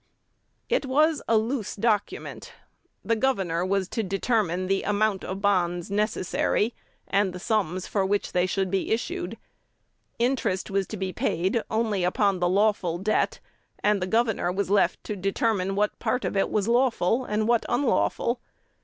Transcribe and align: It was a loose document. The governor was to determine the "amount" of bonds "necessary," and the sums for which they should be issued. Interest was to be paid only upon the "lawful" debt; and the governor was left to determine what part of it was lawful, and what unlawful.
It 0.67 0.87
was 0.87 1.21
a 1.27 1.37
loose 1.37 1.75
document. 1.75 2.53
The 3.05 3.15
governor 3.15 3.63
was 3.63 3.87
to 3.89 4.01
determine 4.01 4.65
the 4.65 4.81
"amount" 4.81 5.23
of 5.23 5.43
bonds 5.43 5.91
"necessary," 5.91 6.73
and 7.07 7.33
the 7.33 7.39
sums 7.39 7.85
for 7.85 8.03
which 8.03 8.31
they 8.31 8.47
should 8.47 8.71
be 8.71 8.89
issued. 8.91 9.37
Interest 10.17 10.71
was 10.71 10.87
to 10.87 10.97
be 10.97 11.13
paid 11.13 11.61
only 11.69 12.03
upon 12.03 12.39
the 12.39 12.49
"lawful" 12.49 12.97
debt; 12.97 13.39
and 13.83 14.01
the 14.01 14.07
governor 14.07 14.51
was 14.51 14.71
left 14.71 15.03
to 15.03 15.15
determine 15.15 15.75
what 15.75 15.99
part 15.99 16.25
of 16.25 16.35
it 16.35 16.49
was 16.49 16.67
lawful, 16.67 17.23
and 17.23 17.47
what 17.47 17.63
unlawful. 17.69 18.39